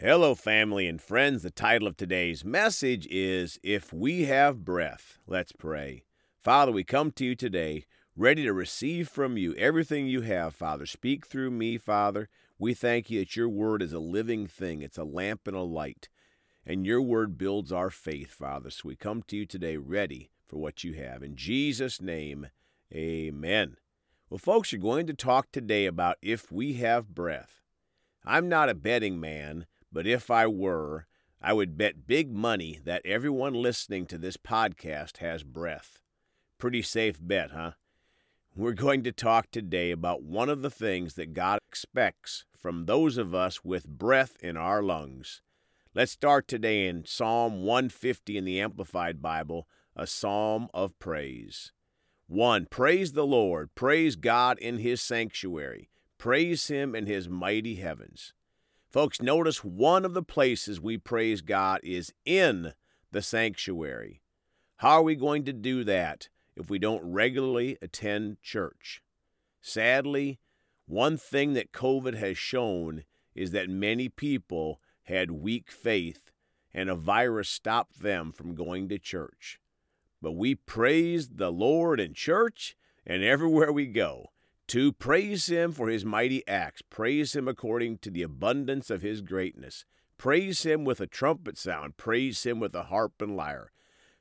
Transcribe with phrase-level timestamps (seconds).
[0.00, 1.42] Hello, family and friends.
[1.42, 5.18] The title of today's message is If We Have Breath.
[5.26, 6.04] Let's pray.
[6.40, 10.86] Father, we come to you today ready to receive from you everything you have, Father.
[10.86, 12.28] Speak through me, Father.
[12.60, 15.62] We thank you that your word is a living thing, it's a lamp and a
[15.62, 16.08] light.
[16.64, 18.70] And your word builds our faith, Father.
[18.70, 21.24] So we come to you today ready for what you have.
[21.24, 22.46] In Jesus' name,
[22.94, 23.78] amen.
[24.30, 27.64] Well, folks, you're going to talk today about if we have breath.
[28.24, 31.06] I'm not a betting man but if I were,
[31.40, 36.00] I would bet big money that everyone listening to this podcast has breath.
[36.58, 37.72] Pretty safe bet, huh?
[38.56, 43.16] We're going to talk today about one of the things that God expects from those
[43.16, 45.42] of us with breath in our lungs.
[45.94, 51.72] Let's start today in Psalm 150 in the Amplified Bible, a psalm of praise.
[52.26, 52.66] 1.
[52.66, 53.74] Praise the Lord.
[53.74, 55.88] Praise God in his sanctuary.
[56.18, 58.34] Praise him in his mighty heavens.
[58.90, 62.72] Folks, notice one of the places we praise God is in
[63.12, 64.22] the sanctuary.
[64.76, 69.02] How are we going to do that if we don't regularly attend church?
[69.60, 70.38] Sadly,
[70.86, 76.30] one thing that COVID has shown is that many people had weak faith
[76.72, 79.60] and a virus stopped them from going to church.
[80.22, 82.74] But we praise the Lord in church
[83.06, 84.30] and everywhere we go.
[84.68, 86.82] Two, praise him for his mighty acts.
[86.82, 89.86] Praise him according to the abundance of his greatness.
[90.18, 91.96] Praise him with a trumpet sound.
[91.96, 93.72] Praise him with a harp and lyre.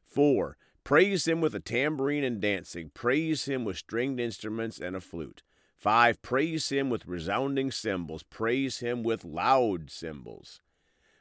[0.06, 2.92] Four, praise him with a tambourine and dancing.
[2.94, 5.44] Praise him with stringed instruments and a flute.
[5.76, 8.23] Five, praise him with resounding cymbals.
[8.23, 10.61] Praise him with loud cymbals.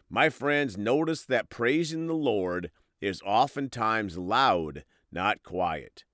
[0.08, 6.04] My friends, notice that praising the Lord is oftentimes loud, not quiet.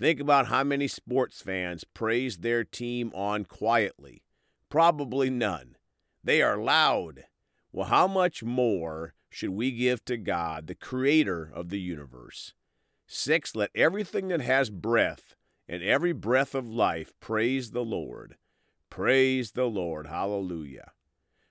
[0.00, 4.22] Think about how many sports fans praise their team on quietly.
[4.70, 5.76] Probably none.
[6.24, 7.24] They are loud.
[7.70, 12.54] Well, how much more should we give to God, the creator of the universe?
[13.06, 15.34] Six, let everything that has breath
[15.68, 18.36] and every breath of life praise the Lord.
[18.88, 20.06] Praise the Lord.
[20.06, 20.92] Hallelujah.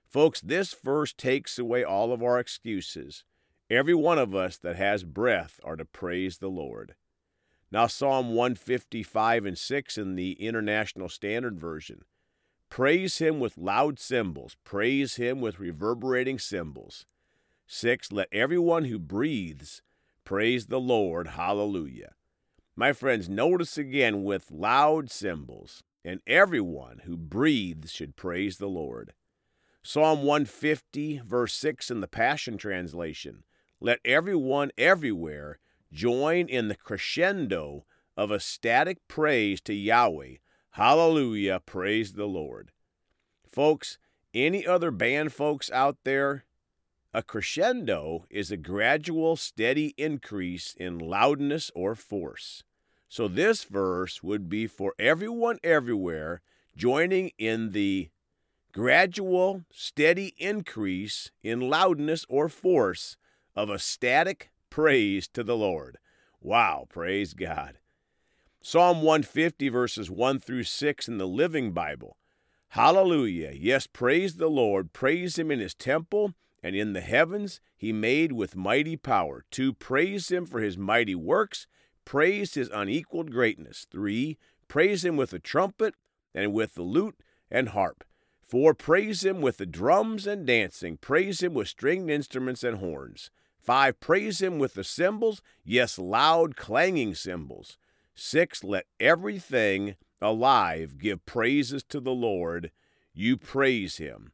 [0.08, 3.22] Folks, this verse takes away all of our excuses.
[3.70, 6.96] Every one of us that has breath are to praise the Lord.
[7.72, 12.02] Now, Psalm 155 and 6 in the International Standard Version.
[12.68, 17.06] Praise him with loud cymbals, praise him with reverberating cymbals.
[17.66, 18.10] 6.
[18.10, 19.82] Let everyone who breathes
[20.24, 21.28] praise the Lord.
[21.28, 22.14] Hallelujah.
[22.74, 29.12] My friends, notice again with loud cymbals, and everyone who breathes should praise the Lord.
[29.82, 33.44] Psalm 150, verse 6 in the Passion Translation.
[33.80, 35.58] Let everyone everywhere
[35.92, 37.84] join in the crescendo
[38.16, 40.36] of ecstatic praise to Yahweh.
[40.72, 42.72] Hallelujah, praise the Lord.
[43.46, 43.98] Folks,
[44.32, 46.44] any other band folks out there?
[47.12, 52.62] A crescendo is a gradual, steady increase in loudness or force.
[53.08, 56.42] So this verse would be for everyone everywhere
[56.76, 58.10] joining in the
[58.72, 63.16] gradual, steady increase in loudness or force
[63.56, 65.98] of a static praise to the Lord.
[66.40, 67.78] Wow, praise God.
[68.62, 72.16] Psalm 150, verses 1 through 6 in the Living Bible.
[72.74, 73.52] Hallelujah.
[73.54, 74.92] Yes, praise the Lord.
[74.92, 79.44] Praise him in his temple and in the heavens he made with mighty power.
[79.50, 79.72] 2.
[79.74, 81.66] Praise him for his mighty works.
[82.04, 83.86] Praise his unequaled greatness.
[83.90, 84.38] 3.
[84.68, 85.94] Praise him with the trumpet
[86.34, 88.04] and with the lute and harp.
[88.42, 88.74] 4.
[88.74, 90.96] Praise him with the drums and dancing.
[90.96, 93.30] Praise him with stringed instruments and horns.
[93.62, 97.76] Five, praise him with the cymbals, yes, loud clanging cymbals.
[98.14, 102.70] Six, let everything alive give praises to the Lord.
[103.12, 104.32] You praise him.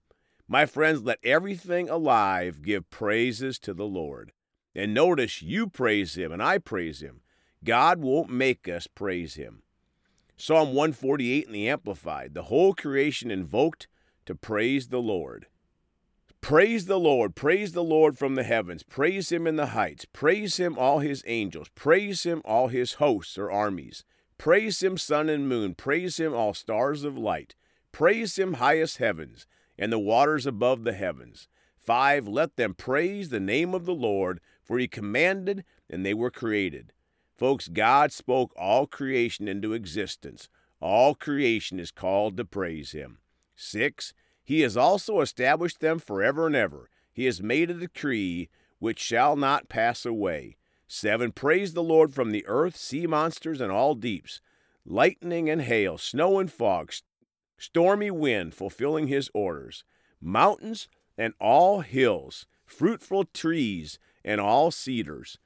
[0.48, 4.32] My friends, let everything alive give praises to the Lord.
[4.74, 7.20] And notice you praise him and I praise him.
[7.64, 9.62] God won't make us praise him.
[10.36, 13.88] Psalm 148 in the Amplified the whole creation invoked
[14.26, 15.46] to praise the Lord.
[16.40, 17.34] Praise the Lord.
[17.34, 18.82] Praise the Lord from the heavens.
[18.82, 20.04] Praise him in the heights.
[20.12, 21.68] Praise him, all his angels.
[21.74, 24.04] Praise him, all his hosts or armies.
[24.38, 25.74] Praise him, sun and moon.
[25.74, 27.54] Praise him, all stars of light.
[27.90, 29.46] Praise him, highest heavens,
[29.78, 31.48] and the waters above the heavens.
[31.78, 32.28] 5.
[32.28, 36.92] Let them praise the name of the Lord, for he commanded, and they were created.
[37.36, 40.48] Folks, God spoke all creation into existence.
[40.80, 43.18] All creation is called to praise him.
[43.54, 44.12] 6.
[44.46, 46.88] He has also established them forever and ever.
[47.12, 48.48] He has made a decree
[48.78, 50.56] which shall not pass away.
[50.86, 51.32] 7.
[51.32, 54.40] Praise the Lord from the earth, sea monsters, and all deeps,
[54.84, 56.92] lightning and hail, snow and fog,
[57.58, 59.82] stormy wind, fulfilling his orders,
[60.20, 60.86] mountains,
[61.18, 65.38] and all hills, fruitful trees, and all cedars,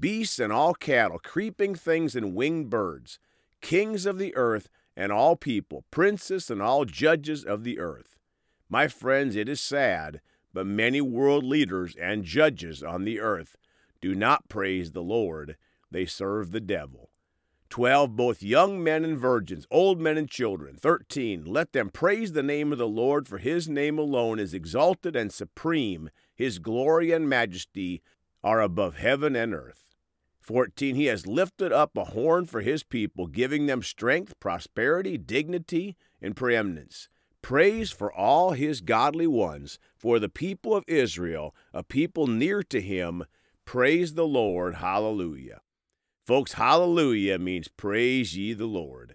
[0.00, 3.18] beasts and all cattle, creeping things and winged birds,
[3.60, 8.17] kings of the earth and all people, princes and all judges of the earth.
[8.68, 10.20] My friends, it is sad,
[10.52, 13.56] but many world leaders and judges on the earth
[14.00, 15.56] do not praise the Lord,
[15.90, 17.10] they serve the devil.
[17.70, 18.16] 12.
[18.16, 20.76] Both young men and virgins, old men and children.
[20.76, 21.44] 13.
[21.44, 25.32] Let them praise the name of the Lord, for his name alone is exalted and
[25.32, 26.10] supreme.
[26.34, 28.02] His glory and majesty
[28.42, 29.88] are above heaven and earth.
[30.40, 30.94] 14.
[30.94, 36.34] He has lifted up a horn for his people, giving them strength, prosperity, dignity, and
[36.34, 37.08] preeminence.
[37.48, 42.78] Praise for all his godly ones, for the people of Israel, a people near to
[42.78, 43.24] him.
[43.64, 44.74] Praise the Lord.
[44.74, 45.62] Hallelujah.
[46.26, 49.14] Folks, hallelujah means praise ye the Lord.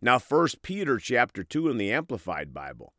[0.00, 2.94] Now 1 Peter chapter 2 in the Amplified Bible,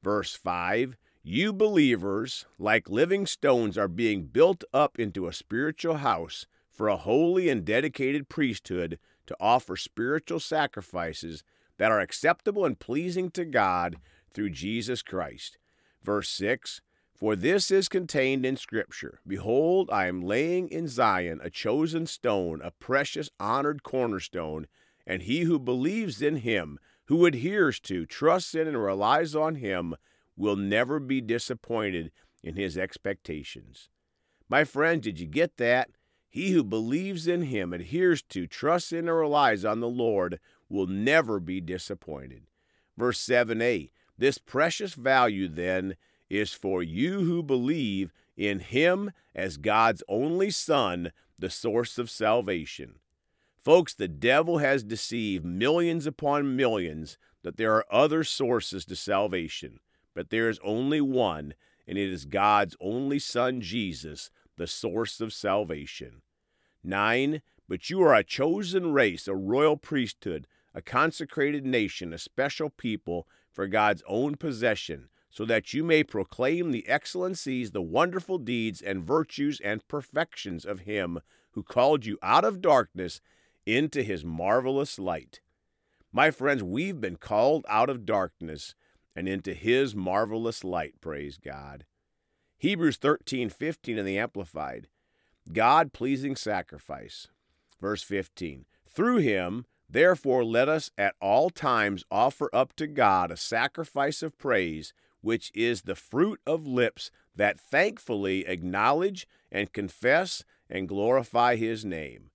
[0.00, 6.46] verse 5, you believers, like living stones, are being built up into a spiritual house
[6.70, 11.42] for a holy and dedicated priesthood to offer spiritual sacrifices
[11.78, 13.96] that are acceptable and pleasing to God
[14.32, 15.58] through Jesus Christ.
[16.02, 16.80] Verse 6
[17.14, 22.60] For this is contained in Scripture Behold, I am laying in Zion a chosen stone,
[22.62, 24.66] a precious, honored cornerstone,
[25.06, 29.94] and he who believes in him, who adheres to, trusts in, and relies on him,
[30.36, 32.10] will never be disappointed
[32.42, 33.88] in his expectations.
[34.48, 35.90] My friends, did you get that?
[36.28, 40.40] He who believes in him, adheres to, trusts in, and relies on the Lord
[40.74, 42.42] will never be disappointed.
[42.98, 45.96] Verse 7a This precious value, then,
[46.28, 52.96] is for you who believe in him as God's only Son, the source of salvation.
[53.62, 59.80] Folks, the devil has deceived millions upon millions that there are other sources to salvation,
[60.14, 61.54] but there is only one,
[61.86, 66.22] and it is God's only Son, Jesus, the source of salvation.
[66.82, 67.42] 9.
[67.66, 73.26] But you are a chosen race, a royal priesthood, a consecrated nation, a special people
[73.52, 79.04] for God's own possession, so that you may proclaim the excellencies, the wonderful deeds, and
[79.04, 81.20] virtues and perfections of Him
[81.52, 83.20] who called you out of darkness
[83.64, 85.40] into His marvelous light.
[86.12, 88.74] My friends, we've been called out of darkness
[89.16, 91.84] and into His marvelous light, praise God.
[92.58, 94.88] Hebrews 13 15 in the Amplified.
[95.52, 97.28] God pleasing sacrifice.
[97.80, 98.64] Verse 15.
[98.88, 104.36] Through him, therefore, let us at all times offer up to God a sacrifice of
[104.36, 104.92] praise,
[105.22, 112.30] which is the fruit of lips that thankfully acknowledge and confess and glorify his name.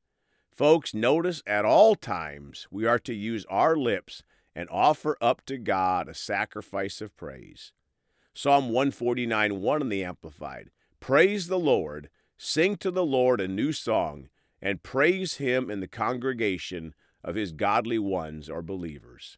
[0.51, 4.23] Folks, notice at all times we are to use our lips
[4.55, 7.71] and offer up to God a sacrifice of praise.
[8.33, 10.69] Psalm 149 1 in the Amplified.
[10.99, 14.29] Praise the Lord, sing to the Lord a new song
[14.61, 19.37] and praise him in the congregation of his godly ones or believers.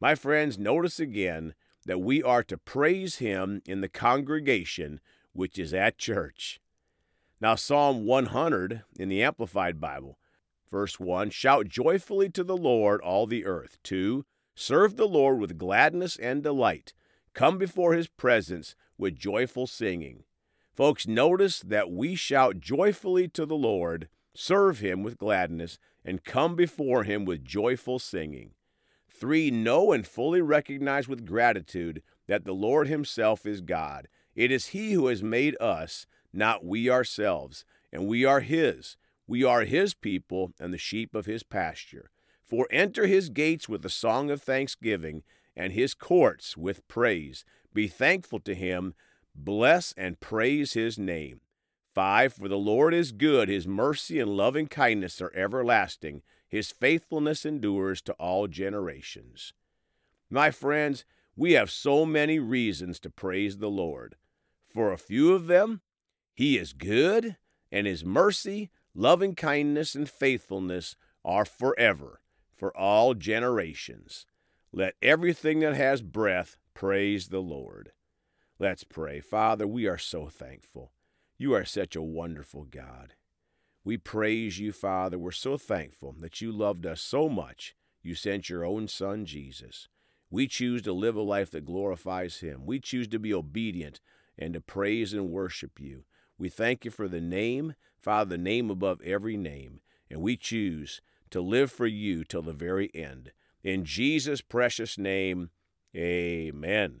[0.00, 1.54] My friends, notice again
[1.86, 5.00] that we are to praise him in the congregation
[5.32, 6.60] which is at church.
[7.40, 10.18] Now, Psalm 100 in the Amplified Bible,
[10.70, 13.78] verse 1 Shout joyfully to the Lord, all the earth.
[13.84, 14.24] 2
[14.54, 16.92] Serve the Lord with gladness and delight.
[17.32, 20.24] Come before his presence with joyful singing.
[20.74, 26.54] Folks, notice that we shout joyfully to the Lord serve him with gladness, and come
[26.56, 28.52] before him with joyful singing.
[29.10, 34.08] Three, know and fully recognize with gratitude that the Lord himself is God.
[34.34, 38.96] It is he who has made us, not we ourselves, and we are his.
[39.26, 42.10] We are his people and the sheep of his pasture.
[42.42, 45.22] For enter his gates with a song of thanksgiving,
[45.56, 47.44] and his courts with praise.
[47.74, 48.94] Be thankful to him,
[49.34, 51.40] bless and praise his name.
[51.94, 57.44] 5 For the Lord is good, his mercy and loving kindness are everlasting, his faithfulness
[57.44, 59.52] endures to all generations.
[60.28, 61.04] My friends,
[61.36, 64.16] we have so many reasons to praise the Lord.
[64.68, 65.80] For a few of them,
[66.34, 67.36] he is good,
[67.72, 72.20] and his mercy, loving kindness, and faithfulness are forever,
[72.54, 74.26] for all generations.
[74.72, 77.92] Let everything that has breath praise the Lord.
[78.58, 79.20] Let's pray.
[79.20, 80.92] Father, we are so thankful.
[81.40, 83.14] You are such a wonderful God.
[83.82, 85.18] We praise you, Father.
[85.18, 87.74] We're so thankful that you loved us so much.
[88.02, 89.88] You sent your own Son, Jesus.
[90.28, 92.66] We choose to live a life that glorifies Him.
[92.66, 94.00] We choose to be obedient
[94.38, 96.04] and to praise and worship you.
[96.36, 99.80] We thank you for the name, Father, the name above every name.
[100.10, 103.32] And we choose to live for you till the very end.
[103.64, 105.48] In Jesus' precious name,
[105.96, 107.00] amen.